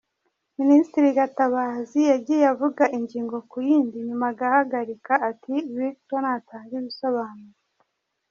[0.59, 7.57] Ministre Gatabazi yagiye avuga ingingo ku yindi, nyuma agahagarika ati Victor natange ibisobanuro.